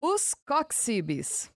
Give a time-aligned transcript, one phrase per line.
[0.00, 1.50] Os Coxibes.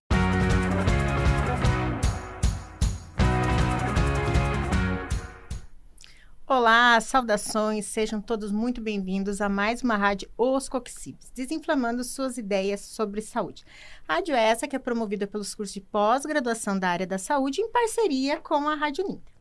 [6.45, 12.81] Olá, saudações, sejam todos muito bem-vindos a mais uma rádio Os Coxibes, desinflamando suas ideias
[12.81, 13.63] sobre saúde.
[14.05, 18.41] Rádio essa que é promovida pelos cursos de pós-graduação da área da saúde em parceria
[18.41, 19.32] com a Rádio Ninter.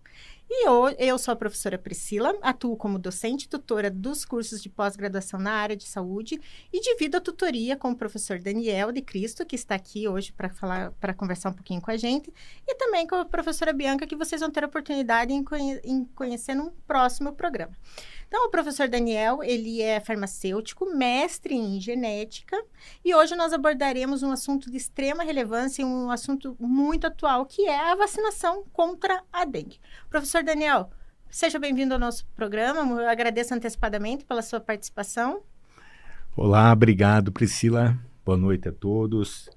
[0.55, 4.69] E eu, eu sou a professora Priscila, atuo como docente e tutora dos cursos de
[4.69, 6.39] pós-graduação na área de saúde
[6.71, 10.51] e divido a tutoria com o professor Daniel de Cristo, que está aqui hoje para
[10.51, 12.31] falar, para conversar um pouquinho com a gente,
[12.69, 16.05] e também com a professora Bianca, que vocês vão ter a oportunidade em, conhe em
[16.05, 17.75] conhecer num próximo programa.
[18.33, 22.57] Então, o professor Daniel, ele é farmacêutico, mestre em genética,
[23.05, 27.93] e hoje nós abordaremos um assunto de extrema relevância, um assunto muito atual, que é
[27.93, 29.79] a vacinação contra a dengue.
[30.09, 30.91] Professor Daniel,
[31.29, 35.43] seja bem-vindo ao nosso programa, eu agradeço antecipadamente pela sua participação.
[36.35, 37.99] Olá, obrigado, Priscila.
[38.25, 39.51] Boa noite a todos.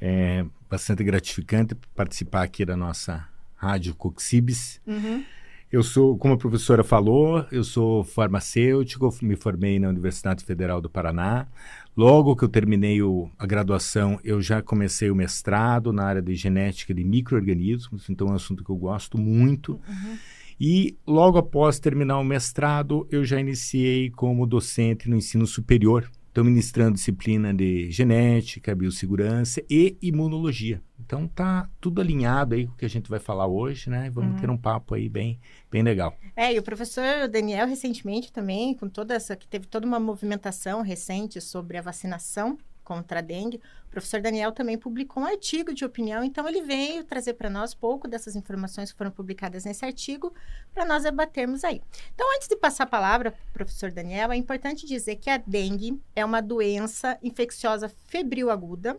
[0.00, 4.80] É bastante gratificante participar aqui da nossa rádio Coxibes.
[4.84, 5.24] Uhum.
[5.70, 10.88] Eu sou, como a professora falou, eu sou farmacêutico, me formei na Universidade Federal do
[10.88, 11.48] Paraná.
[11.96, 16.34] Logo que eu terminei o, a graduação, eu já comecei o mestrado na área de
[16.36, 19.72] genética de micro-organismos, então é um assunto que eu gosto muito.
[19.88, 20.18] Uhum.
[20.58, 26.44] E logo após terminar o mestrado, eu já iniciei como docente no ensino superior, Estou
[26.44, 30.82] ministrando disciplina de genética, biossegurança e imunologia.
[31.00, 34.10] Então tá tudo alinhado aí com o que a gente vai falar hoje, né?
[34.10, 34.40] Vamos uhum.
[34.42, 36.14] ter um papo aí bem, bem legal.
[36.36, 40.82] É, e o professor Daniel recentemente também, com toda essa que teve toda uma movimentação
[40.82, 45.84] recente sobre a vacinação contra a dengue, o professor Daniel também publicou um artigo de
[45.84, 50.32] opinião, então ele veio trazer para nós pouco dessas informações que foram publicadas nesse artigo
[50.72, 51.82] para nós debatermos aí.
[52.14, 55.36] Então, antes de passar a palavra para o professor Daniel, é importante dizer que a
[55.36, 58.96] dengue é uma doença infecciosa febril aguda.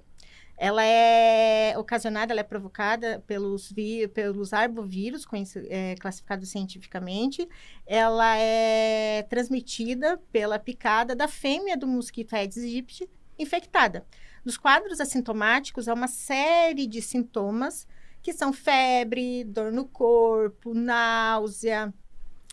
[0.60, 3.72] Ela é ocasionada, ela é provocada pelos,
[4.12, 5.24] pelos arbovírus,
[5.70, 7.48] é, classificados cientificamente.
[7.86, 14.06] Ela é transmitida pela picada da fêmea do mosquito Aedes aegypti, infectada.
[14.44, 17.88] Nos quadros assintomáticos, há uma série de sintomas
[18.22, 21.94] que são febre, dor no corpo, náusea,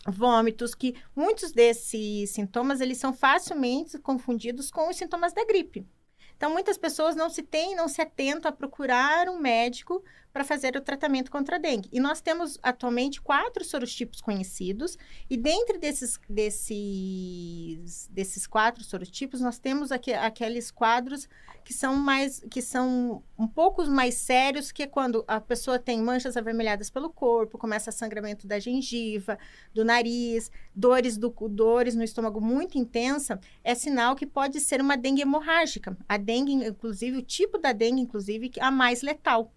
[0.07, 5.85] vômitos, que muitos desses sintomas eles são facilmente confundidos com os sintomas da gripe.
[6.37, 10.03] Então, muitas pessoas não se têm, não se atentam a procurar um médico
[10.35, 11.87] para fazer o tratamento contra a dengue.
[11.93, 14.97] E nós temos atualmente quatro sorotipos conhecidos,
[15.29, 21.29] e dentre desses, desses, desses quatro sorotipos, nós temos aqui, aqueles quadros
[21.63, 26.01] que são mais que são um pouco mais sérios, que é quando a pessoa tem
[26.01, 29.39] manchas avermelhadas pelo corpo, começa sangramento da gengiva,
[29.73, 34.97] do nariz, dores do dores no estômago muito intensa, é sinal que pode ser uma
[34.97, 35.97] dengue hemorrágica.
[36.09, 39.49] A dengue, inclusive, o tipo da dengue, inclusive, a mais letal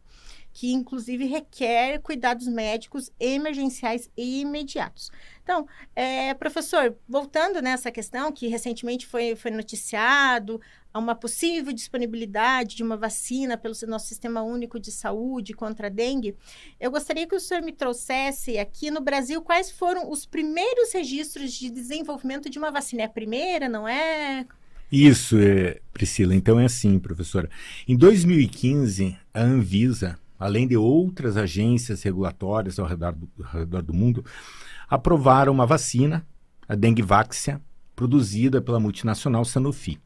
[0.53, 5.11] que inclusive requer cuidados médicos emergenciais e imediatos.
[5.43, 10.61] Então, é, professor, voltando nessa questão que recentemente foi, foi noticiado,
[10.93, 15.91] a uma possível disponibilidade de uma vacina pelo nosso Sistema Único de Saúde contra a
[15.91, 16.35] dengue,
[16.81, 21.53] eu gostaria que o senhor me trouxesse aqui no Brasil quais foram os primeiros registros
[21.53, 23.03] de desenvolvimento de uma vacina.
[23.03, 24.47] É a primeira, não é?
[24.91, 26.35] Isso, é, Priscila.
[26.35, 27.51] Então é assim, professora.
[27.87, 33.93] Em 2015, a Anvisa além de outras agências regulatórias ao redor do, ao redor do
[33.93, 34.25] mundo,
[34.89, 36.27] aprovaram uma vacina,
[36.69, 37.61] a Dengvaxia,
[37.97, 39.99] produzida pela multinacional Sanofi.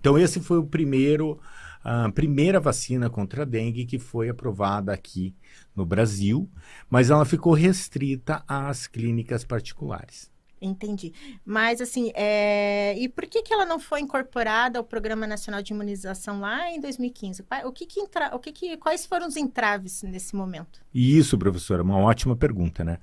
[0.00, 1.38] Então esse foi o primeiro
[1.84, 5.34] a primeira vacina contra a dengue que foi aprovada aqui
[5.74, 6.50] no Brasil,
[6.90, 10.30] mas ela ficou restrita às clínicas particulares.
[10.60, 11.12] Entendi.
[11.44, 12.96] Mas, assim, é...
[12.98, 16.80] e por que, que ela não foi incorporada ao Programa Nacional de Imunização lá em
[16.80, 17.44] 2015?
[17.64, 18.34] O que que entra...
[18.34, 18.76] o que que...
[18.76, 20.80] Quais foram os entraves nesse momento?
[20.92, 22.98] Isso, professora, uma ótima pergunta, né?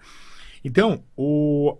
[0.63, 1.77] Então, o...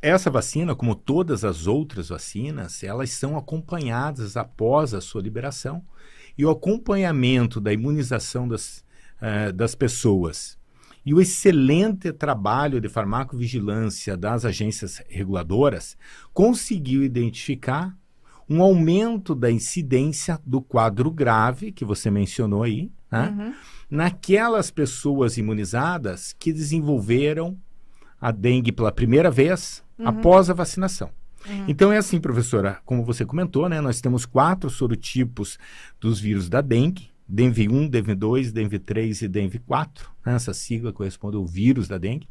[0.00, 5.84] essa vacina, como todas as outras vacinas, elas são acompanhadas após a sua liberação
[6.36, 8.84] e o acompanhamento da imunização das,
[9.20, 10.58] uh, das pessoas
[11.04, 15.96] e o excelente trabalho de farmacovigilância das agências reguladoras
[16.32, 17.96] conseguiu identificar
[18.48, 23.34] um aumento da incidência do quadro grave, que você mencionou aí, né?
[23.36, 23.54] uhum.
[23.90, 27.56] naquelas pessoas imunizadas que desenvolveram
[28.20, 30.08] a dengue pela primeira vez uhum.
[30.08, 31.10] após a vacinação.
[31.48, 31.64] Uhum.
[31.66, 33.80] Então é assim, professora, como você comentou, né?
[33.80, 35.58] Nós temos quatro sorotipos
[36.00, 39.88] dos vírus da dengue, DENV1, DENV2, DENV3 e DENV4.
[40.24, 40.34] Né?
[40.34, 42.28] Essa sigla corresponde ao vírus da dengue.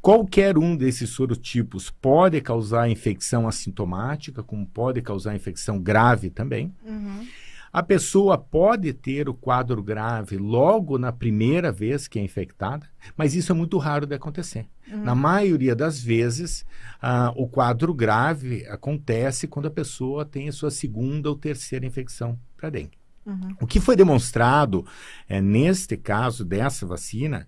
[0.00, 6.74] Qualquer um desses sorotipos pode causar infecção assintomática, como pode causar infecção grave também.
[6.84, 7.24] Uhum.
[7.72, 12.86] A pessoa pode ter o quadro grave logo na primeira vez que é infectada,
[13.16, 14.66] mas isso é muito raro de acontecer.
[14.90, 15.04] Uhum.
[15.04, 16.66] Na maioria das vezes,
[17.02, 22.38] uh, o quadro grave acontece quando a pessoa tem a sua segunda ou terceira infecção
[22.58, 23.01] para dengue.
[23.24, 23.54] Uhum.
[23.60, 24.84] O que foi demonstrado
[25.28, 27.46] é, neste caso dessa vacina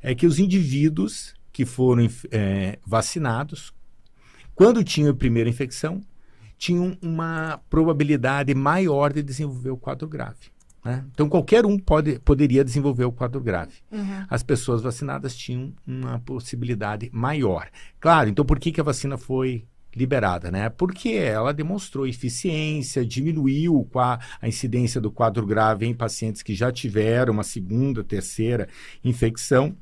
[0.00, 3.72] é que os indivíduos que foram é, vacinados,
[4.54, 6.00] quando tinham a primeira infecção,
[6.56, 10.52] tinham uma probabilidade maior de desenvolver o quadro grave.
[10.84, 11.04] Né?
[11.12, 13.74] Então, qualquer um pode, poderia desenvolver o quadro grave.
[13.90, 14.24] Uhum.
[14.28, 17.68] As pessoas vacinadas tinham uma possibilidade maior.
[18.00, 20.68] Claro, então por que, que a vacina foi liberada, né?
[20.68, 27.32] Porque ela demonstrou eficiência, diminuiu a, incidência do quadro grave em pacientes que já tiveram
[27.32, 28.68] uma segunda, terceira
[29.04, 29.76] infecção.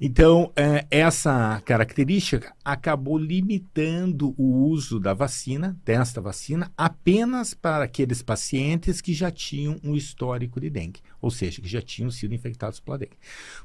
[0.00, 8.22] Então, é, essa característica acabou limitando o uso da vacina, desta vacina, apenas para aqueles
[8.22, 12.80] pacientes que já tinham um histórico de dengue, ou seja, que já tinham sido infectados
[12.80, 13.16] pela dengue.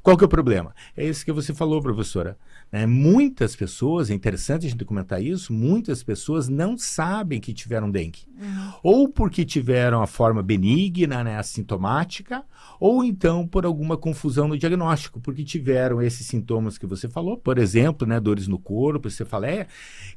[0.02, 0.75] Qual que é o problema?
[0.96, 2.38] É isso que você falou, professora.
[2.72, 2.86] Né?
[2.86, 8.24] Muitas pessoas, é interessante a gente comentar isso, muitas pessoas não sabem que tiveram dengue.
[8.40, 8.74] Uhum.
[8.84, 12.44] Ou porque tiveram a forma benigna, né, assintomática,
[12.80, 17.58] ou então por alguma confusão no diagnóstico, porque tiveram esses sintomas que você falou, por
[17.58, 19.68] exemplo, né, dores no corpo, cefaleia,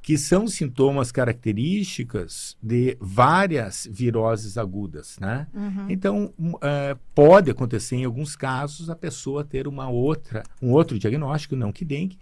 [0.03, 5.47] que são sintomas características de várias viroses agudas, né?
[5.55, 5.87] Uhum.
[5.89, 11.57] Então, uh, pode acontecer em alguns casos a pessoa ter uma outra, um outro diagnóstico,
[11.57, 12.19] não que dengue,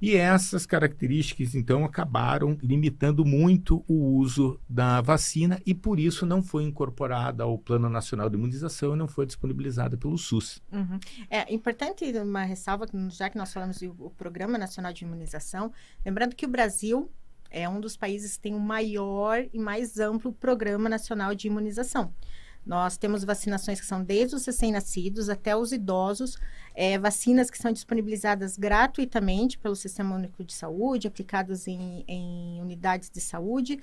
[0.00, 6.42] e essas características, então, acabaram limitando muito o uso da vacina e, por isso, não
[6.42, 10.62] foi incorporada ao Plano Nacional de Imunização e não foi disponibilizada pelo SUS.
[10.70, 10.98] Uhum.
[11.30, 15.72] É importante uma ressalva, já que nós falamos do Programa Nacional de Imunização,
[16.04, 17.10] lembrando que o Brasil
[17.50, 22.12] é um dos países que tem o maior e mais amplo Programa Nacional de Imunização.
[22.66, 26.38] Nós temos vacinações que são desde os recém-nascidos até os idosos,
[26.74, 33.10] é, vacinas que são disponibilizadas gratuitamente pelo Sistema Único de Saúde, aplicadas em, em unidades
[33.10, 33.78] de saúde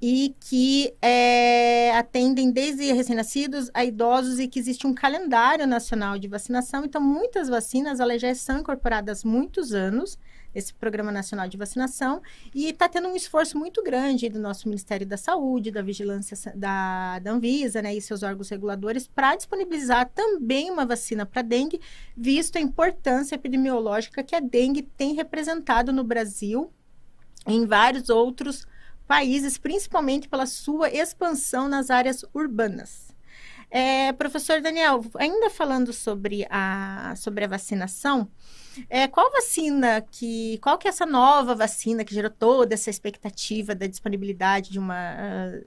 [0.00, 6.28] e que é, atendem desde recém-nascidos a idosos e que existe um calendário nacional de
[6.28, 6.84] vacinação.
[6.84, 10.18] Então, muitas vacinas elas já são incorporadas há muitos anos
[10.56, 12.22] esse Programa Nacional de Vacinação
[12.54, 17.18] e está tendo um esforço muito grande do nosso Ministério da Saúde, da Vigilância da,
[17.18, 21.78] da Anvisa né, e seus órgãos reguladores para disponibilizar também uma vacina para dengue,
[22.16, 26.72] visto a importância epidemiológica que a dengue tem representado no Brasil
[27.46, 28.66] e em vários outros
[29.06, 33.14] países, principalmente pela sua expansão nas áreas urbanas.
[33.70, 38.30] É, professor Daniel, ainda falando sobre a, sobre a vacinação,
[38.88, 40.58] é, qual vacina que.
[40.58, 45.14] Qual que é essa nova vacina que gerou toda essa expectativa da disponibilidade de, uma,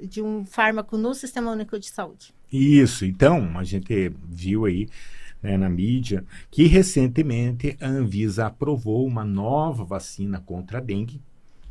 [0.02, 2.34] de um fármaco no Sistema Único de Saúde?
[2.52, 4.88] Isso, então, a gente viu aí
[5.42, 11.22] né, na mídia que recentemente a Anvisa aprovou uma nova vacina contra a dengue,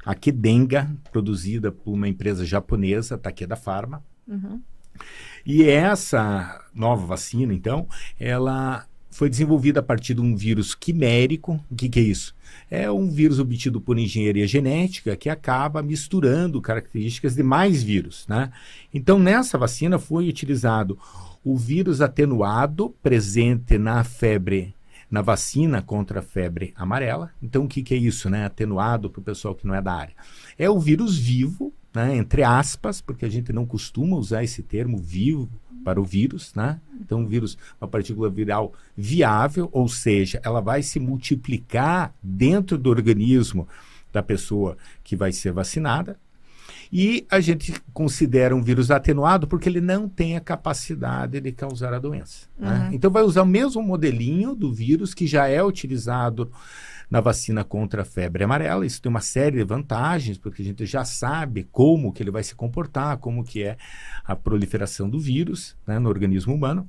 [0.05, 4.03] a Kedenga, produzida por uma empresa japonesa, Takeda Pharma.
[4.27, 4.61] Uhum.
[5.45, 7.89] E essa nova vacina, então,
[8.19, 8.87] ela
[9.19, 11.59] foi desenvolvida a partir de um vírus quimérico.
[11.69, 12.33] O que, que é isso?
[12.71, 18.25] É um vírus obtido por engenharia genética que acaba misturando características de mais vírus.
[18.29, 18.53] Né?
[18.95, 20.97] Então, nessa vacina foi utilizado
[21.45, 24.73] o vírus atenuado presente na febre,
[25.11, 27.33] na vacina contra a febre amarela.
[27.43, 28.45] Então, o que, que é isso, né?
[28.45, 30.15] Atenuado para o pessoal que não é da área.
[30.57, 32.17] É o vírus vivo, né?
[32.17, 35.51] entre aspas, porque a gente não costuma usar esse termo vivo
[35.85, 36.81] para o vírus, né?
[37.01, 43.67] Então, vírus, uma partícula viral viável, ou seja, ela vai se multiplicar dentro do organismo
[44.13, 46.19] da pessoa que vai ser vacinada.
[46.91, 51.93] E a gente considera um vírus atenuado porque ele não tem a capacidade de causar
[51.93, 52.47] a doença.
[52.59, 52.67] Uhum.
[52.67, 52.91] Né?
[52.93, 56.51] Então, vai usar o mesmo modelinho do vírus que já é utilizado
[57.11, 58.87] na vacina contra a febre amarela.
[58.87, 62.43] Isso tem uma série de vantagens, porque a gente já sabe como que ele vai
[62.43, 63.77] se comportar, como que é
[64.25, 66.89] a proliferação do vírus né, no organismo humano.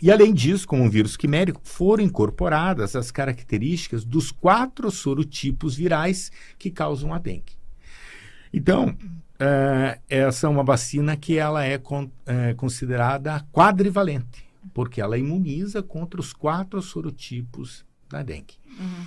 [0.00, 6.32] E além disso, como um vírus quimérico, foram incorporadas as características dos quatro sorotipos virais
[6.58, 7.61] que causam a dengue.
[8.52, 8.96] Então,
[9.38, 15.82] é, essa é uma vacina que ela é, con, é considerada quadrivalente, porque ela imuniza
[15.82, 18.54] contra os quatro sorotipos da dengue.
[18.78, 19.06] Uhum.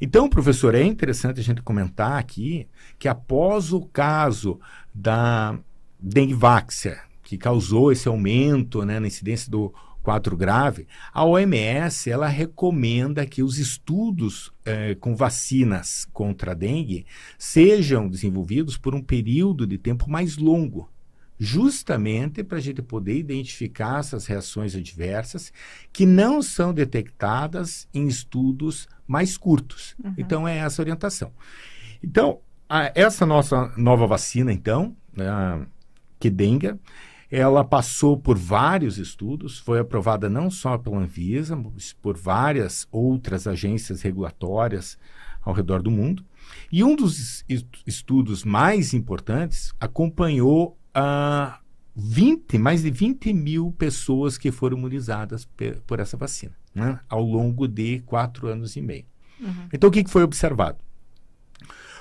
[0.00, 2.66] Então, professor, é interessante a gente comentar aqui
[2.98, 4.58] que após o caso
[4.94, 5.58] da
[5.98, 13.26] dengueváxia, que causou esse aumento né, na incidência do quadro grave, a OMS ela recomenda
[13.26, 17.06] que os estudos eh, com vacinas contra a dengue
[17.38, 20.90] sejam desenvolvidos por um período de tempo mais longo,
[21.38, 25.52] justamente para a gente poder identificar essas reações adversas
[25.92, 29.94] que não são detectadas em estudos mais curtos.
[30.02, 30.14] Uhum.
[30.18, 31.32] Então, é essa orientação.
[32.02, 35.60] Então, a, essa nossa nova vacina, então, a
[36.18, 36.78] Kedenga,
[37.30, 43.46] ela passou por vários estudos, foi aprovada não só pela Anvisa, mas por várias outras
[43.46, 44.98] agências regulatórias
[45.42, 46.24] ao redor do mundo.
[46.72, 47.44] E um dos
[47.86, 55.48] estudos mais importantes acompanhou a uh, 20, mais de 20 mil pessoas que foram imunizadas
[55.86, 59.04] por essa vacina, né, ao longo de quatro anos e meio.
[59.40, 59.68] Uhum.
[59.72, 60.78] Então, o que, que foi observado?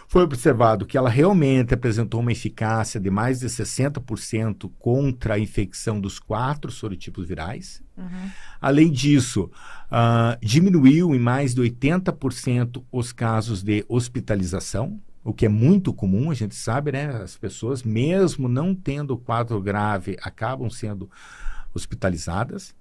[0.10, 6.01] Foi observado que ela realmente apresentou uma eficácia de mais de 60% contra a infecção
[6.01, 7.84] dos quatro sorotipos virais.
[7.96, 8.32] Uhum.
[8.60, 9.51] Além disso,
[9.86, 16.32] uh, diminuiu em mais de 80% os casos de hospitalização, o que é muito comum,
[16.32, 17.06] a gente sabe, né?
[17.22, 21.08] As pessoas, mesmo não tendo quadro grave, acabam sendo
[21.72, 22.74] hospitalizadas.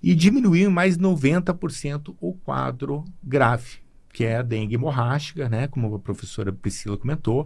[0.00, 3.80] E diminuiu em mais de 90% o quadro grave
[4.12, 7.42] que é a dengue hemorrágica, né, como a professora Priscila comentou,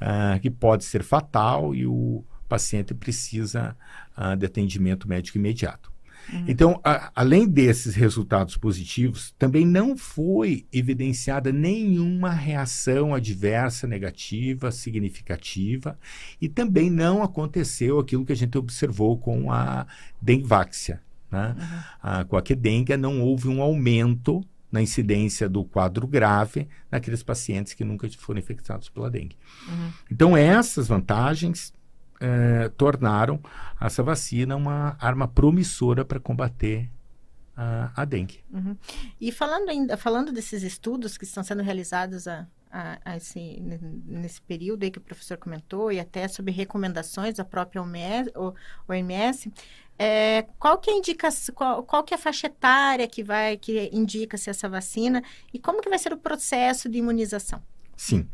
[0.00, 3.76] uh, que pode ser fatal e o paciente precisa
[4.16, 5.92] uh, de atendimento médico imediato.
[6.32, 6.44] Uhum.
[6.48, 15.98] Então, a, além desses resultados positivos, também não foi evidenciada nenhuma reação adversa negativa significativa
[16.40, 19.86] e também não aconteceu aquilo que a gente observou com a
[20.20, 21.00] denváxia.
[21.30, 21.54] Né?
[21.58, 21.78] Uhum.
[22.02, 24.42] Ah, com a quedenga não houve um aumento
[24.74, 29.36] na incidência do quadro grave naqueles pacientes que nunca foram infectados pela dengue.
[29.68, 29.92] Uhum.
[30.10, 31.72] Então, essas vantagens
[32.20, 33.38] eh, tornaram
[33.80, 36.90] essa vacina uma arma promissora para combater
[37.56, 38.40] a, a dengue.
[38.52, 38.76] Uhum.
[39.20, 43.62] E falando ainda, falando desses estudos que estão sendo realizados a, a, a esse,
[44.04, 48.32] nesse período aí que o professor comentou e até sobre recomendações da própria OMS,
[48.88, 49.52] OMS
[49.98, 53.88] é, qual que é indica, qual, qual que é a faixa etária que vai que
[53.92, 55.22] indica se essa vacina
[55.52, 57.62] e como que vai ser o processo de imunização?
[57.96, 58.28] Sim.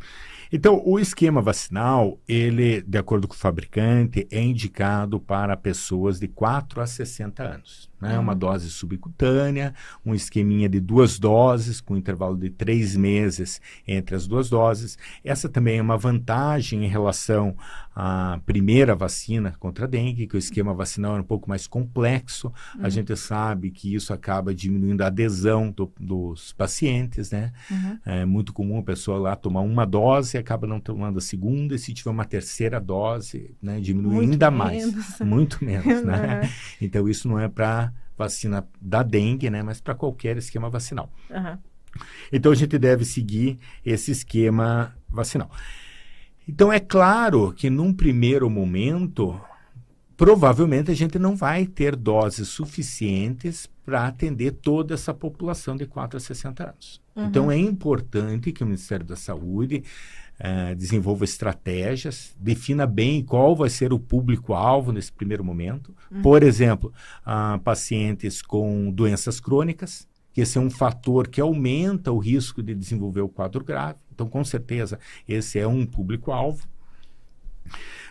[0.53, 6.27] Então, o esquema vacinal, ele, de acordo com o fabricante, é indicado para pessoas de
[6.27, 7.90] 4 a 60 anos.
[8.01, 8.15] Né?
[8.17, 8.23] Uhum.
[8.23, 14.27] Uma dose subcutânea, um esqueminha de duas doses, com intervalo de três meses entre as
[14.27, 14.99] duas doses.
[15.25, 17.57] Essa também é uma vantagem em relação
[17.95, 22.53] à primeira vacina contra a dengue, que o esquema vacinal é um pouco mais complexo.
[22.75, 22.85] Uhum.
[22.85, 27.31] A gente sabe que isso acaba diminuindo a adesão do, dos pacientes.
[27.31, 27.53] Né?
[27.71, 27.99] Uhum.
[28.05, 31.79] É muito comum a pessoa lá tomar uma dose acaba não tomando a segunda, e
[31.79, 34.95] se tiver uma terceira dose, né, diminui muito ainda menos.
[34.95, 35.21] mais.
[35.21, 36.51] Muito menos, né?
[36.81, 37.90] Então, isso não é para
[38.21, 41.11] vacina da dengue, né, mas para qualquer esquema vacinal.
[41.31, 41.59] Uhum.
[42.33, 45.51] Então, a gente deve seguir esse esquema vacinal.
[46.47, 49.41] Então, é claro que num primeiro momento,
[50.17, 56.17] provavelmente a gente não vai ter doses suficientes para atender toda essa população de 4
[56.19, 57.01] a 60 anos.
[57.17, 57.27] Uhum.
[57.27, 59.83] Então, é importante que o Ministério da Saúde
[60.41, 65.95] uh, desenvolva estratégias, defina bem qual vai ser o público-alvo nesse primeiro momento.
[66.11, 66.23] Uhum.
[66.23, 66.93] Por exemplo,
[67.23, 72.75] uh, pacientes com doenças crônicas, que esse é um fator que aumenta o risco de
[72.75, 73.99] desenvolver o quadro grave.
[74.13, 76.67] Então, com certeza, esse é um público-alvo.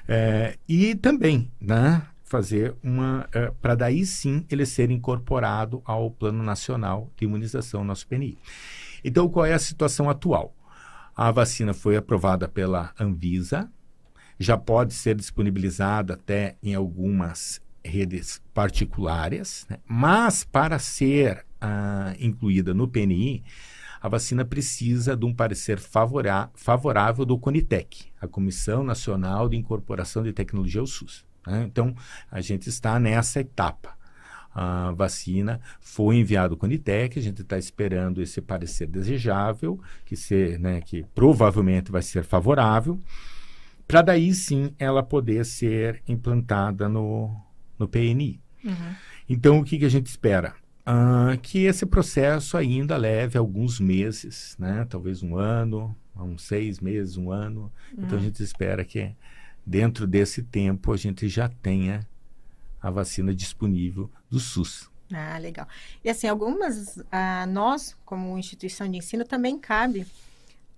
[0.08, 3.28] É, e também, né, fazer uma.
[3.32, 8.38] É, para daí sim ele ser incorporado ao Plano Nacional de Imunização, nosso PNI.
[9.04, 10.54] Então, qual é a situação atual?
[11.22, 13.70] A vacina foi aprovada pela Anvisa,
[14.40, 19.80] já pode ser disponibilizada até em algumas redes particulares, né?
[19.86, 23.44] mas para ser uh, incluída no PNI,
[24.02, 30.32] a vacina precisa de um parecer favorável do CONITEC, a Comissão Nacional de Incorporação de
[30.32, 31.26] Tecnologia ao SUS.
[31.46, 31.66] Né?
[31.66, 31.94] Então,
[32.32, 33.99] a gente está nessa etapa
[34.54, 40.16] a vacina foi enviado com o Conitec, a gente está esperando esse parecer desejável, que,
[40.16, 43.00] ser, né, que provavelmente vai ser favorável,
[43.88, 47.36] para daí sim ela poder ser implantada no,
[47.78, 48.40] no PNI.
[48.64, 48.96] Uhum.
[49.28, 50.54] Então, o que, que a gente espera?
[50.82, 54.86] Uh, que esse processo ainda leve alguns meses, né?
[54.90, 57.72] talvez um ano, uns seis meses, um ano.
[57.96, 58.04] Uhum.
[58.06, 58.28] Então, a uhum.
[58.28, 59.12] gente espera que
[59.66, 62.08] dentro desse tempo a gente já tenha
[62.82, 64.90] a vacina disponível do SUS.
[65.12, 65.68] Ah, legal.
[66.04, 70.06] E assim, algumas, ah, nós, como instituição de ensino, também cabe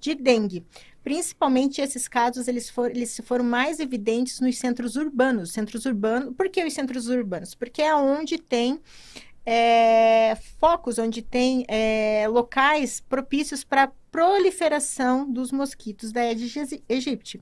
[0.00, 0.64] de dengue.
[1.02, 5.52] Principalmente esses casos, eles, eles foram mais evidentes nos centros urbanos.
[5.52, 7.54] Centros urbanos, por que os centros urbanos?
[7.54, 8.80] Porque é onde tem
[9.44, 16.54] é, focos, onde tem é, locais propícios para proliferação dos mosquitos da Aedes
[16.88, 17.40] aegypti.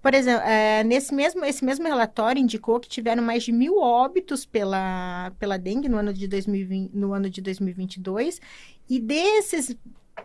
[0.00, 4.44] Por exemplo, é, nesse mesmo, esse mesmo relatório indicou que tiveram mais de mil óbitos
[4.44, 8.40] pela, pela dengue no ano de, 2020, no ano de 2022,
[8.88, 9.76] e desses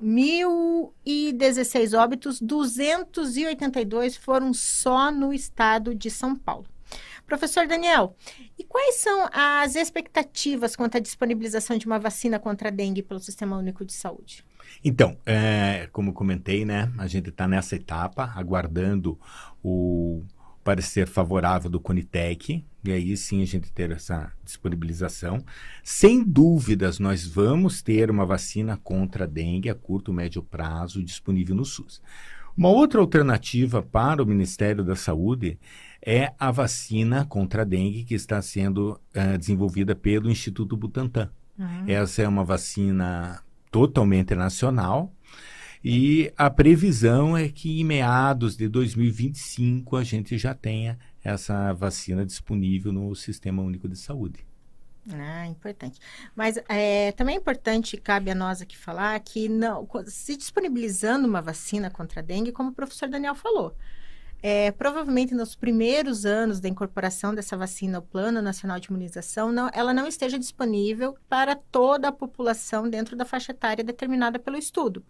[0.01, 6.66] 1.016 óbitos, 282 foram só no estado de São Paulo.
[7.25, 8.16] Professor Daniel,
[8.58, 13.20] e quais são as expectativas quanto à disponibilização de uma vacina contra a dengue pelo
[13.20, 14.46] Sistema Único de Saúde?
[14.84, 19.20] Então, é, como comentei, né, a gente está nessa etapa, aguardando
[19.62, 20.24] o
[20.63, 25.44] parecer favorável do Conitec, e aí sim a gente ter essa disponibilização.
[25.84, 31.56] Sem dúvidas, nós vamos ter uma vacina contra a dengue a curto, médio prazo disponível
[31.56, 32.01] no SUS.
[32.56, 35.60] Uma outra alternativa para o Ministério da Saúde
[36.01, 41.29] é a vacina contra a dengue que está sendo uh, desenvolvida pelo Instituto Butantan.
[41.58, 41.86] Uhum.
[41.88, 43.41] Essa é uma vacina
[43.72, 45.13] totalmente nacional,
[45.84, 52.25] e a previsão é que em meados de 2025 a gente já tenha essa vacina
[52.25, 54.46] disponível no Sistema Único de Saúde.
[55.13, 55.99] Ah, importante.
[56.36, 61.41] Mas é, também é importante, cabe a nós aqui falar, que não, se disponibilizando uma
[61.41, 63.75] vacina contra a dengue, como o professor Daniel falou,
[64.41, 69.69] é, provavelmente nos primeiros anos da incorporação dessa vacina ao Plano Nacional de Imunização, não,
[69.73, 75.04] ela não esteja disponível para toda a população dentro da faixa etária determinada pelo estudo.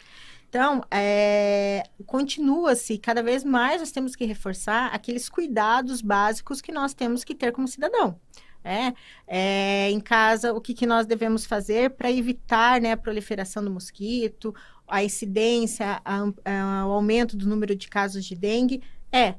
[0.50, 6.94] Então, é, continua-se, cada vez mais nós temos que reforçar aqueles cuidados básicos que nós
[6.94, 8.20] temos que ter como cidadão.
[8.63, 8.94] É,
[9.28, 13.72] é, em casa, o que, que nós devemos fazer para evitar né, a proliferação do
[13.72, 14.54] mosquito,
[14.88, 19.36] a incidência, a, a, o aumento do número de casos de dengue, é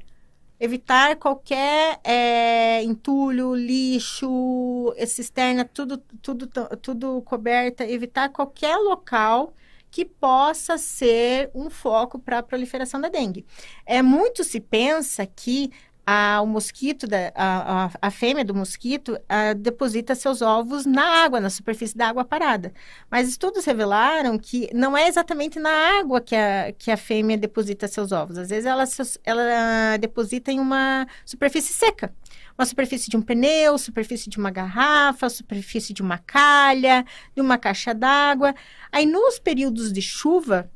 [0.59, 6.47] evitar qualquer é, entulho, lixo, cisterna, tudo, tudo,
[6.81, 9.53] tudo coberta, evitar qualquer local
[9.91, 13.45] que possa ser um foco para a proliferação da dengue.
[13.85, 15.71] É muito se pensa que
[16.11, 21.23] a, o mosquito, da, a, a, a fêmea do mosquito, a, deposita seus ovos na
[21.23, 22.73] água, na superfície da água parada.
[23.11, 25.69] Mas estudos revelaram que não é exatamente na
[25.99, 28.39] água que a, que a fêmea deposita seus ovos.
[28.39, 28.85] Às vezes ela,
[29.23, 32.11] ela deposita em uma superfície seca
[32.57, 37.57] uma superfície de um pneu, superfície de uma garrafa, superfície de uma calha, de uma
[37.57, 38.53] caixa d'água.
[38.91, 40.69] Aí, nos períodos de chuva,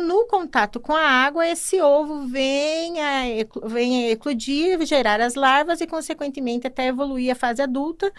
[0.00, 3.22] no contato com a água, esse ovo vem a,
[3.66, 8.12] vem a eclodir, gerar as larvas e, consequentemente, até evoluir a fase adulta.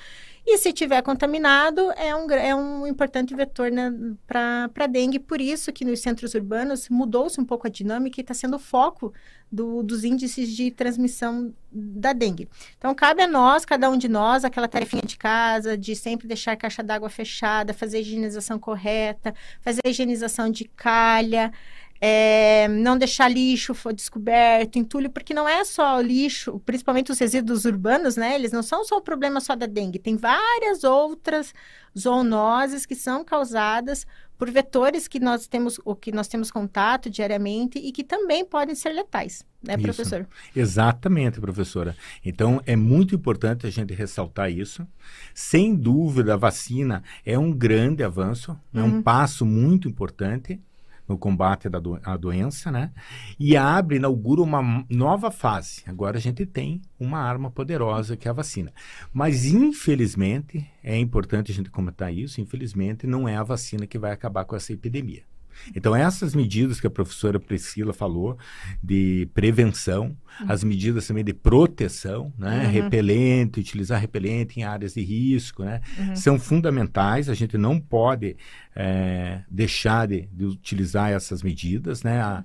[0.47, 3.91] E se tiver contaminado, é um, é um importante vetor né,
[4.27, 5.17] para dengue.
[5.17, 8.59] Por isso que nos centros urbanos mudou-se um pouco a dinâmica e está sendo o
[8.59, 9.11] foco
[9.51, 12.47] do, dos índices de transmissão da dengue.
[12.77, 16.51] Então, cabe a nós, cada um de nós, aquela tarefinha de casa, de sempre deixar
[16.51, 21.51] a caixa d'água fechada, fazer a higienização correta, fazer a higienização de calha,
[21.99, 27.65] é, não deixar lixo for descoberto, entulho, porque não é só lixo, principalmente os resíduos
[27.65, 28.35] urbanos, né?
[28.35, 31.53] Eles não são só o problema só da dengue, tem várias outras
[31.97, 34.05] zoonoses que são causadas
[34.37, 38.75] por vetores que nós temos, o que nós temos contato diariamente e que também podem
[38.75, 39.83] ser letais, né, isso.
[39.83, 40.27] professor?
[40.53, 41.95] Exatamente, professora.
[42.23, 44.85] Então é muito importante a gente ressaltar isso.
[45.33, 49.01] Sem dúvida, a vacina é um grande avanço, é um uhum.
[49.01, 50.59] passo muito importante
[51.07, 52.91] no combate da do, à doença, né?
[53.39, 55.83] E abre, inaugura uma nova fase.
[55.85, 58.73] Agora a gente tem uma arma poderosa que é a vacina.
[59.13, 64.11] Mas, infelizmente, é importante a gente comentar isso, infelizmente, não é a vacina que vai
[64.11, 65.23] acabar com essa epidemia.
[65.75, 68.37] Então, essas medidas que a professora Priscila falou,
[68.81, 70.45] de prevenção, uhum.
[70.47, 72.65] as medidas também de proteção, né?
[72.65, 72.71] Uhum.
[72.71, 75.81] repelente, utilizar repelente em áreas de risco, né?
[75.97, 76.15] Uhum.
[76.15, 77.29] são fundamentais.
[77.29, 78.35] A gente não pode
[78.75, 82.03] é, deixar de, de, utilizar essas medidas.
[82.03, 82.21] Né?
[82.21, 82.43] A,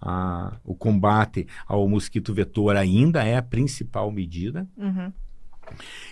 [0.00, 4.66] a, o combate ao mosquito vetor ainda é a principal medida.
[4.76, 5.12] Uhum.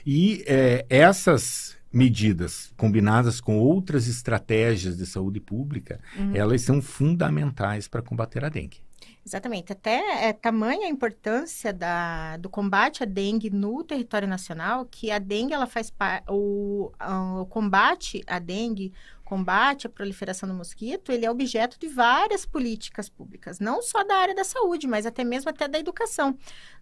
[0.06, 6.35] E é, essas medidas combinadas com outras estratégias de saúde pública, uhum.
[6.35, 8.79] elas são fundamentais para combater a dengue.
[9.24, 9.72] Exatamente.
[9.72, 15.18] Até é tamanha a importância da, do combate à dengue no território nacional que a
[15.18, 15.92] dengue ela faz
[16.29, 16.90] o,
[17.40, 18.90] o combate à dengue
[19.29, 24.17] combate à proliferação do mosquito, ele é objeto de várias políticas públicas, não só da
[24.17, 26.35] área da saúde, mas até mesmo até da educação.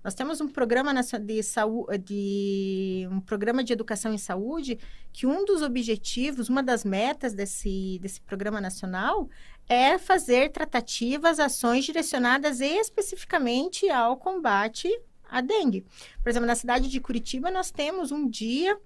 [0.05, 4.79] Nós temos um programa de saúde, de um programa de educação em saúde
[5.13, 9.29] que um dos objetivos, uma das metas desse, desse programa nacional
[9.69, 14.89] é fazer tratativas, ações direcionadas especificamente ao combate
[15.29, 15.85] à dengue.
[16.23, 18.79] Por exemplo, na cidade de Curitiba nós temos um dia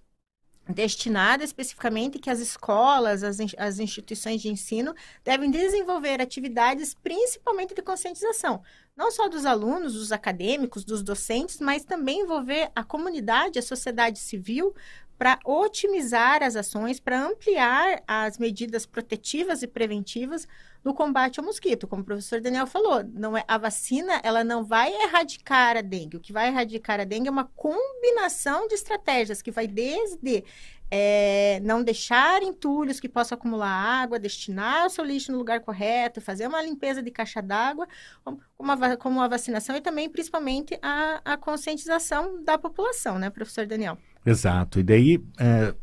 [0.70, 7.82] destinada especificamente que as escolas, as, as instituições de ensino devem desenvolver atividades principalmente de
[7.82, 8.62] conscientização,
[8.96, 14.18] não só dos alunos, dos acadêmicos, dos docentes, mas também envolver a comunidade, a sociedade
[14.18, 14.74] civil,
[15.20, 20.48] para otimizar as ações, para ampliar as medidas protetivas e preventivas
[20.82, 21.86] no combate ao mosquito.
[21.86, 26.16] Como o professor Daniel falou, não é a vacina, ela não vai erradicar a dengue.
[26.16, 30.42] O que vai erradicar a dengue é uma combinação de estratégias que vai desde
[30.90, 36.22] é, não deixar entulhos que possam acumular água, destinar o seu lixo no lugar correto,
[36.22, 37.86] fazer uma limpeza de caixa d'água,
[38.24, 43.66] como, a, como a vacinação e também, principalmente, a, a conscientização da população, né, professor
[43.66, 43.98] Daniel?
[44.24, 44.78] Exato.
[44.78, 45.74] E daí, é,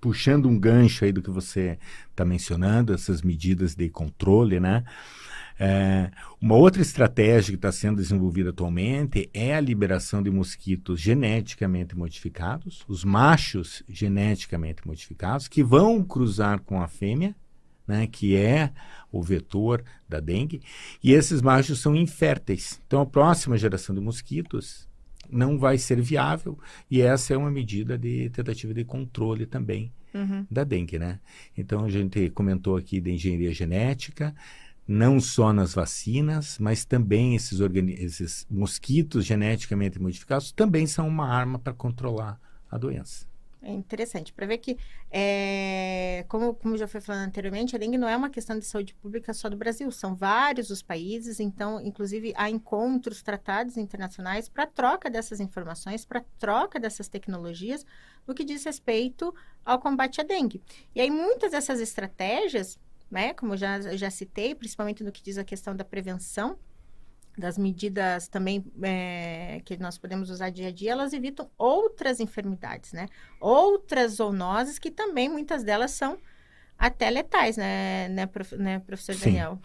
[0.00, 1.78] puxando um gancho aí do que você
[2.10, 4.84] está mencionando, essas medidas de controle, né?
[5.62, 11.94] É, uma outra estratégia que está sendo desenvolvida atualmente é a liberação de mosquitos geneticamente
[11.94, 17.36] modificados, os machos geneticamente modificados, que vão cruzar com a fêmea,
[17.86, 18.72] né, que é
[19.12, 20.62] o vetor da dengue,
[21.04, 22.80] e esses machos são inférteis.
[22.86, 24.88] Então, a próxima geração de mosquitos
[25.32, 26.58] não vai ser viável
[26.90, 30.46] e essa é uma medida de tentativa de controle também uhum.
[30.50, 31.20] da dengue, né?
[31.56, 34.34] Então a gente comentou aqui da engenharia genética,
[34.86, 37.60] não só nas vacinas, mas também esses,
[37.98, 42.40] esses mosquitos geneticamente modificados também são uma arma para controlar
[42.70, 43.29] a doença.
[43.62, 44.78] É interessante, para ver que,
[45.10, 48.94] é, como, como já foi falando anteriormente, a dengue não é uma questão de saúde
[48.94, 54.66] pública só do Brasil, são vários os países, então, inclusive, há encontros, tratados internacionais para
[54.66, 57.84] troca dessas informações, para troca dessas tecnologias,
[58.26, 60.62] no que diz respeito ao combate à dengue.
[60.94, 62.78] E aí, muitas dessas estratégias,
[63.10, 66.56] né, como já, já citei, principalmente no que diz a questão da prevenção,
[67.36, 72.92] das medidas também é, que nós podemos usar dia a dia, elas evitam outras enfermidades,
[72.92, 73.06] né?
[73.40, 76.18] Outras zoonoses que também muitas delas são
[76.78, 79.24] até letais, né, né, prof, né professor Sim.
[79.26, 79.60] Daniel?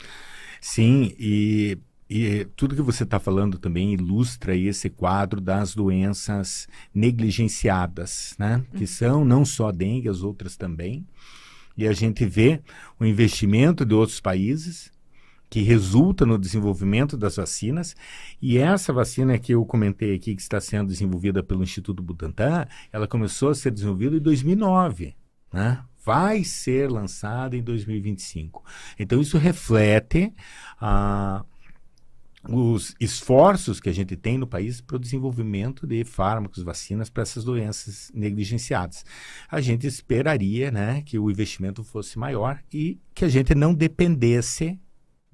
[0.59, 1.77] Sim, e,
[2.09, 8.63] e tudo que você está falando também ilustra esse quadro das doenças negligenciadas, né?
[8.71, 8.87] Que uhum.
[8.87, 11.05] são não só dengue, as outras também.
[11.77, 12.61] E a gente vê
[12.99, 14.91] o investimento de outros países,
[15.55, 17.95] que resulta no desenvolvimento das vacinas.
[18.41, 23.07] E essa vacina que eu comentei aqui, que está sendo desenvolvida pelo Instituto Butantan, ela
[23.07, 25.15] começou a ser desenvolvida em 2009,
[25.53, 25.81] né?
[26.03, 28.65] Vai ser lançada em 2025.
[28.99, 30.33] Então, isso reflete
[30.77, 31.45] ah,
[32.49, 37.23] os esforços que a gente tem no país para o desenvolvimento de fármacos, vacinas para
[37.23, 39.05] essas doenças negligenciadas.
[39.49, 44.77] A gente esperaria né, que o investimento fosse maior e que a gente não dependesse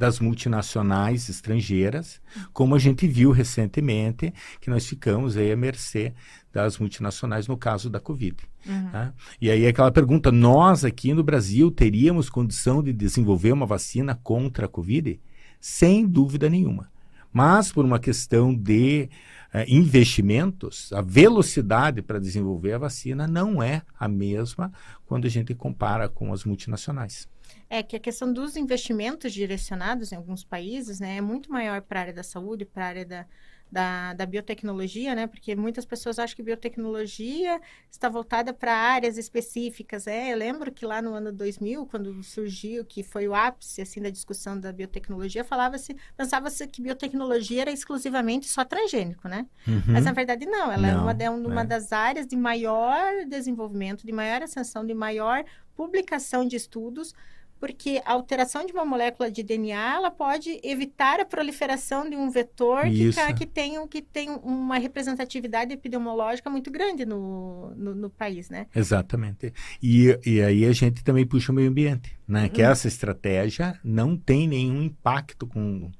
[0.01, 2.19] das multinacionais estrangeiras,
[2.51, 6.15] como a gente viu recentemente, que nós ficamos aí à mercê
[6.51, 8.35] das multinacionais no caso da Covid.
[8.65, 8.89] Uhum.
[8.89, 9.13] Tá?
[9.39, 14.65] E aí aquela pergunta, nós aqui no Brasil teríamos condição de desenvolver uma vacina contra
[14.65, 15.21] a Covid?
[15.59, 16.89] Sem dúvida nenhuma.
[17.31, 19.07] Mas por uma questão de
[19.53, 24.73] uh, investimentos, a velocidade para desenvolver a vacina não é a mesma
[25.05, 27.29] quando a gente compara com as multinacionais.
[27.73, 31.99] É que a questão dos investimentos direcionados em alguns países né, é muito maior para
[31.99, 33.25] a área da saúde, para a área da,
[33.71, 35.25] da, da biotecnologia, né?
[35.25, 40.07] Porque muitas pessoas acham que biotecnologia está voltada para áreas específicas.
[40.07, 44.01] É, eu lembro que lá no ano 2000, quando surgiu, que foi o ápice assim
[44.01, 49.47] da discussão da biotecnologia, falava-se, pensava-se que biotecnologia era exclusivamente só transgênico, né?
[49.65, 49.81] Uhum.
[49.87, 51.65] Mas na verdade não, ela é Não, uma, é uma é.
[51.65, 57.13] das áreas de maior desenvolvimento, de maior ascensão, de maior publicação de estudos,
[57.61, 62.27] porque a alteração de uma molécula de DNA ela pode evitar a proliferação de um
[62.27, 68.49] vetor que, que, tem, que tem uma representatividade epidemiológica muito grande no, no, no país,
[68.49, 68.65] né?
[68.75, 69.53] Exatamente.
[69.81, 72.49] E, e aí a gente também puxa o meio ambiente, né?
[72.49, 75.91] Que essa estratégia não tem nenhum impacto com,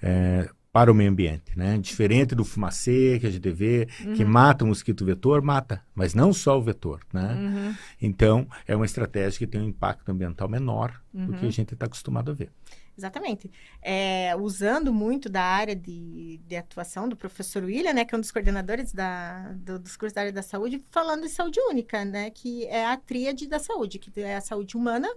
[0.00, 0.48] é,
[0.78, 1.76] para o meio ambiente, né?
[1.76, 6.32] Diferente do fumacê que a gente vê, que mata o mosquito vetor, mata, mas não
[6.32, 7.34] só o vetor, né?
[7.34, 7.74] Uhum.
[8.00, 11.86] Então, é uma estratégia que tem um impacto ambiental menor do que a gente está
[11.86, 12.52] acostumado a ver.
[12.96, 13.50] Exatamente.
[13.82, 18.20] É, usando muito da área de, de atuação do professor William, né, que é um
[18.20, 22.30] dos coordenadores da, do- dos cursos da área da saúde, falando de saúde única, né,
[22.30, 25.08] que é a tríade da saúde, que é a saúde humana,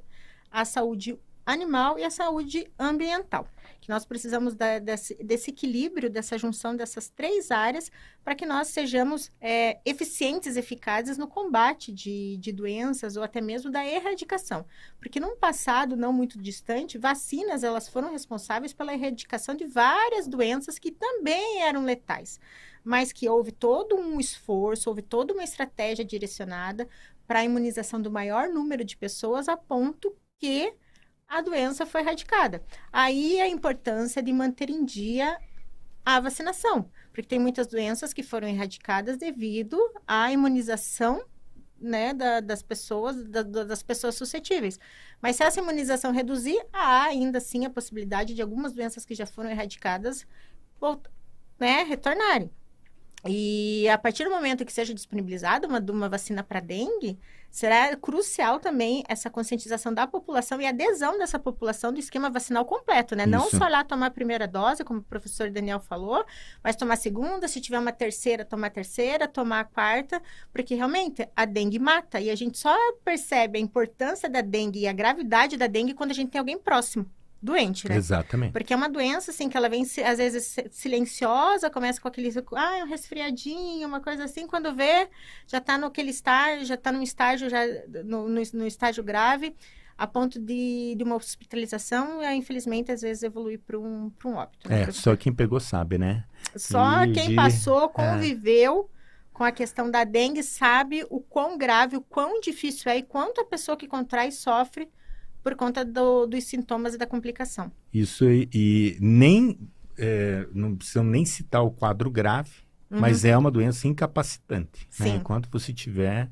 [0.50, 1.20] a saúde
[1.52, 3.48] animal e a saúde ambiental.
[3.80, 7.92] Que nós precisamos da- desse, desse equilíbrio, dessa junção dessas três áreas,
[8.24, 13.72] para que nós sejamos é, eficientes, eficazes no combate de, de doenças ou até mesmo
[13.72, 14.66] da erradicação.
[15.00, 20.78] Porque num passado não muito distante, vacinas elas foram responsáveis pela erradicação de várias doenças
[20.78, 22.40] que também eram letais,
[22.84, 26.88] mas que houve todo um esforço, houve toda uma estratégia direcionada
[27.28, 30.74] para a imunização do maior número de pessoas a ponto que
[31.32, 32.62] a doença foi erradicada.
[32.92, 35.38] Aí a importância de manter em dia
[36.06, 41.24] a vacinação, porque tem muitas doenças que foram erradicadas devido à imunização
[41.80, 44.80] né, da- das pessoas, da- da- das pessoas suscetíveis.
[45.22, 49.26] Mas se essa imunização reduzir, há ainda assim a possibilidade de algumas doenças que já
[49.26, 50.28] foram erradicadas
[51.60, 52.52] né, retornarem.
[53.28, 57.20] E a partir do momento que seja disponibilizada uma, uma vacina para dengue,
[57.52, 63.16] será crucial também essa conscientização da população e adesão dessa população do esquema vacinal completo,
[63.16, 63.26] né?
[63.28, 63.58] Não Isso.
[63.58, 66.26] só lá tomar a primeira dose, como o professor Daniel falou,
[66.64, 70.74] mas tomar a segunda, se tiver uma terceira, tomar a terceira, tomar a quarta, porque
[70.74, 74.94] realmente a dengue mata e a gente só percebe a importância da dengue e a
[74.94, 77.06] gravidade da dengue quando a gente tem alguém próximo,
[77.42, 77.96] doente, né?
[77.96, 78.52] Exatamente.
[78.52, 82.30] Porque é uma doença, assim, que ela vem, às vezes, si- silenciosa, começa com aquele,
[82.56, 85.10] ah, é um resfriadinho, uma coisa assim, quando vê,
[85.48, 87.60] já tá naquele estágio, já tá num estágio, já,
[88.06, 89.56] no, no, no estágio grave,
[89.98, 94.36] a ponto de, de uma hospitalização, e, infelizmente, às vezes, evoluir para um, pra um
[94.36, 94.70] óbito.
[94.70, 96.24] né, É, só quem pegou sabe, né?
[96.56, 98.90] Só de- quem de- passou, conviveu
[99.34, 103.42] com a questão da dengue, sabe o quão grave, o quão difícil é e quanto
[103.42, 104.90] a pessoa que contrai sofre
[105.44, 107.72] por conta do- dos sintomas e da complicação.
[107.94, 109.60] Isso e, e nem
[109.98, 112.52] é, não precisamos nem citar o quadro grave,
[112.90, 114.88] mas é uma doença incapacitante.
[115.00, 115.10] né?
[115.10, 116.30] Enquanto você estiver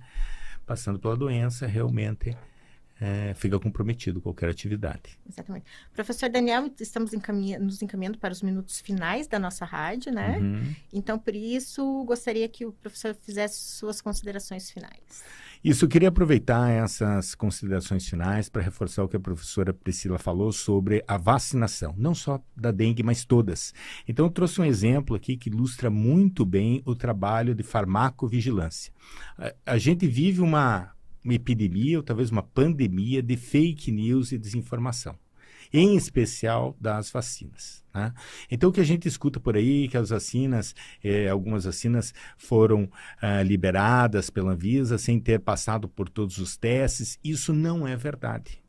[0.65, 2.36] passando pela doença, realmente
[3.02, 5.17] é, fica comprometido qualquer atividade.
[5.28, 5.65] Exatamente.
[5.93, 10.38] Professor Daniel, estamos encaminha- nos encaminhando para os minutos finais da nossa rádio, né?
[10.38, 10.76] Uhum.
[10.91, 15.24] Então, por isso, gostaria que o professor fizesse suas considerações finais.
[15.62, 20.54] Isso, eu queria aproveitar essas considerações finais para reforçar o que a professora Priscila falou
[20.54, 23.74] sobre a vacinação, não só da dengue, mas todas.
[24.08, 28.93] Então, eu trouxe um exemplo aqui que ilustra muito bem o trabalho de farmacovigilância.
[29.38, 30.91] A, a gente vive uma,
[31.22, 35.17] uma epidemia, ou talvez uma pandemia de fake news e desinformação.
[35.71, 37.84] Em especial das vacinas.
[37.93, 38.13] né?
[38.49, 42.89] Então, o que a gente escuta por aí, que as vacinas, eh, algumas vacinas foram
[43.21, 48.62] ah, liberadas pela Anvisa sem ter passado por todos os testes, isso não é verdade.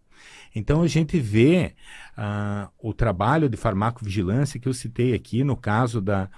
[0.55, 1.75] Então a gente vê
[2.17, 6.29] ah, o trabalho de farmacovigilância que eu citei aqui no caso da,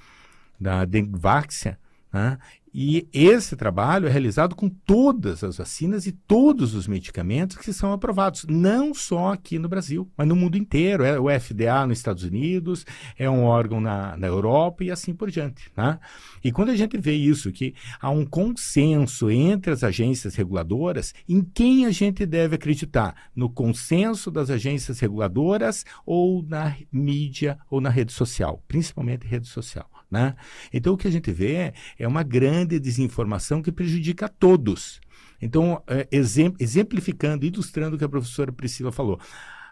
[0.61, 1.79] da Dengvaxia,
[2.13, 2.39] né?
[2.75, 7.93] e esse trabalho é realizado com todas as vacinas e todos os medicamentos que são
[7.93, 11.05] aprovados, não só aqui no Brasil, mas no mundo inteiro.
[11.05, 12.87] É o FDA nos Estados Unidos,
[13.19, 15.71] é um órgão na, na Europa e assim por diante.
[15.77, 15.99] Né?
[16.43, 21.43] E quando a gente vê isso, que há um consenso entre as agências reguladoras, em
[21.43, 23.15] quem a gente deve acreditar?
[23.37, 29.89] No consenso das agências reguladoras ou na mídia ou na rede social, principalmente rede social.
[30.13, 30.35] Né?
[30.71, 35.01] Então, o que a gente vê é uma grande desinformação que prejudica a todos.
[35.41, 39.19] Então, é, exemp- exemplificando, ilustrando o que a professora Priscila falou.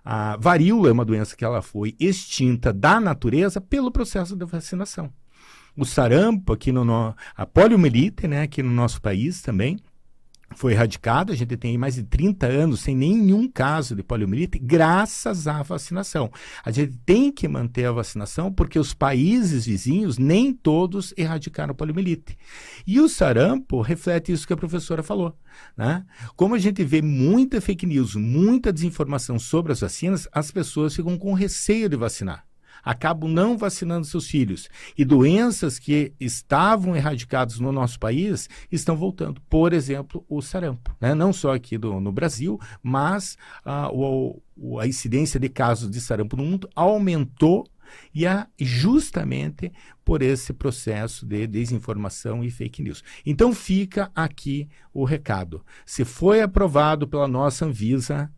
[0.02, 5.12] A varíola é uma doença que ela foi extinta da natureza pelo processo da vacinação.
[5.76, 9.78] O sarampo, aqui no, no- a poliomielite, né, aqui no nosso país também,
[10.54, 15.46] foi erradicado, a gente tem mais de 30 anos sem nenhum caso de poliomielite, graças
[15.46, 16.30] à vacinação.
[16.64, 22.36] A gente tem que manter a vacinação porque os países vizinhos nem todos erradicaram poliomielite.
[22.86, 25.36] E o sarampo reflete isso que a professora falou.
[25.76, 26.04] Né?
[26.36, 31.16] Como a gente vê muita fake news, muita desinformação sobre as vacinas, as pessoas ficam
[31.16, 32.49] com receio de vacinar
[32.84, 34.68] acabam não vacinando seus filhos.
[34.96, 39.40] E doenças que estavam erradicadas no nosso país estão voltando.
[39.48, 40.94] Por exemplo, o sarampo.
[41.00, 41.14] Né?
[41.14, 44.40] Não só aqui do, no Brasil, mas ah, o,
[44.78, 47.66] a incidência de casos de sarampo no mundo aumentou
[48.14, 49.72] e é justamente
[50.04, 53.02] por esse processo de desinformação e fake news.
[53.24, 55.64] Então fica aqui o recado.
[55.84, 58.30] Se foi aprovado pela nossa Anvisa,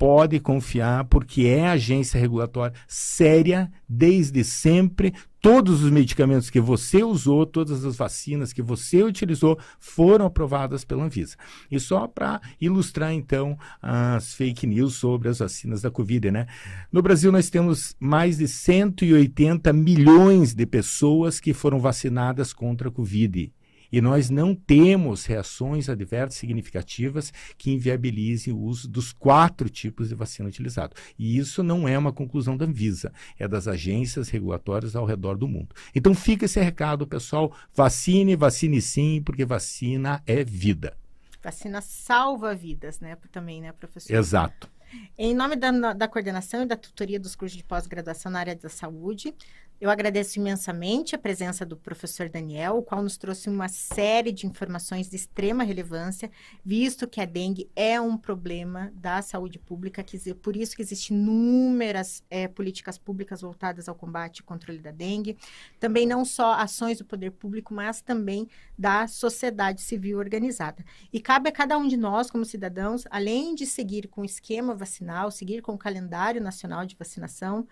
[0.00, 5.12] pode confiar, porque é agência regulatória séria desde sempre.
[5.42, 11.04] Todos os medicamentos que você usou, todas as vacinas que você utilizou foram aprovadas pela
[11.04, 11.36] Anvisa.
[11.70, 16.46] E só para ilustrar, então, as fake news sobre as vacinas da Covid, né?
[16.90, 22.92] No Brasil, nós temos mais de 180 milhões de pessoas que foram vacinadas contra a
[22.92, 23.52] Covid
[23.90, 30.14] e nós não temos reações adversas significativas que inviabilizem o uso dos quatro tipos de
[30.14, 30.94] vacina utilizado.
[31.18, 35.48] E isso não é uma conclusão da Anvisa, é das agências regulatórias ao redor do
[35.48, 35.74] mundo.
[35.94, 40.96] Então fica esse recado, pessoal: vacine, vacine sim, porque vacina é vida.
[41.42, 43.16] Vacina salva vidas, né?
[43.32, 44.14] Também, né, professor?
[44.14, 44.68] Exato.
[45.16, 48.68] Em nome da, da coordenação e da tutoria dos cursos de pós-graduação na área da
[48.68, 49.34] saúde,
[49.80, 54.46] eu agradeço imensamente a presença do professor Daniel, o qual nos trouxe uma série de
[54.46, 56.30] informações de extrema relevância,
[56.62, 61.16] visto que a dengue é um problema da saúde pública, que, por isso que existem
[61.16, 65.38] inúmeras é, políticas públicas voltadas ao combate e controle da dengue.
[65.78, 70.84] Também não só ações do poder público, mas também da sociedade civil organizada.
[71.10, 74.74] E cabe a cada um de nós, como cidadãos, além de seguir com o esquema
[74.74, 77.66] vacinal, seguir com o calendário nacional de vacinação,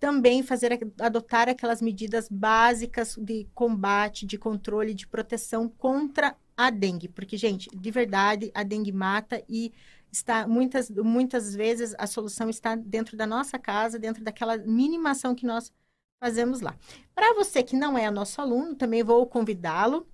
[0.00, 7.08] também fazer adotar aquelas medidas básicas de combate, de controle, de proteção contra a dengue,
[7.08, 9.72] porque gente, de verdade, a dengue mata e
[10.10, 15.46] está muitas muitas vezes a solução está dentro da nossa casa, dentro daquela minimação que
[15.46, 15.70] nós
[16.18, 16.74] fazemos lá.
[17.14, 20.06] Para você que não é nosso aluno, também vou convidá-lo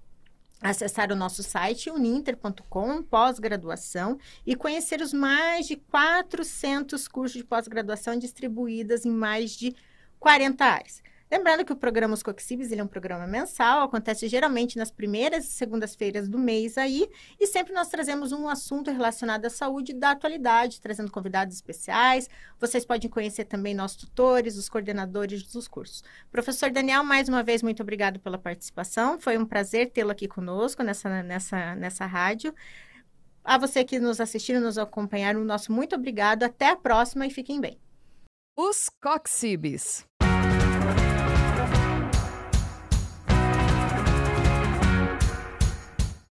[0.61, 8.19] acessar o nosso site uninter.com, pós-graduação, e conhecer os mais de 400 cursos de pós-graduação
[8.19, 9.75] distribuídos em mais de
[10.19, 11.03] 40 áreas.
[11.31, 15.45] Lembrando que o programa Os Coxibes ele é um programa mensal, acontece geralmente nas primeiras
[15.45, 17.09] e segundas-feiras do mês aí,
[17.39, 22.31] e sempre nós trazemos um assunto relacionado à saúde da atualidade, trazendo convidados especiais.
[22.61, 26.05] Vocês podem conhecer também nossos tutores, os coordenadores dos cursos.
[26.31, 29.19] Professor Daniel, mais uma vez, muito obrigado pela participação.
[29.19, 32.55] Foi um prazer tê-lo aqui conosco nessa, nessa, nessa rádio.
[33.45, 36.45] A você que nos assistiram, nos acompanharam, nosso muito obrigado.
[36.45, 37.79] Até a próxima e fiquem bem.
[38.57, 40.05] Os Coxibes.